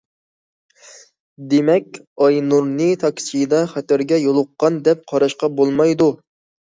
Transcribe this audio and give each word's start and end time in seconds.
دېمەك، 1.51 1.99
ئاينۇرنى 2.25 2.87
تاكسىدا 3.03 3.61
خەتەرگە 3.75 4.19
يولۇققان 4.25 4.81
دەپ 4.89 5.05
قاراشقا 5.13 5.51
بولمايدۇ. 5.61 6.09